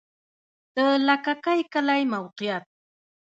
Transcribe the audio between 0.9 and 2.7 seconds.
لکه کی کلی موقعیت